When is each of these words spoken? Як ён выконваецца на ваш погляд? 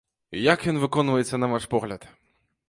Як 0.53 0.63
ён 0.71 0.79
выконваецца 0.83 1.35
на 1.45 1.51
ваш 1.53 1.63
погляд? 1.75 2.11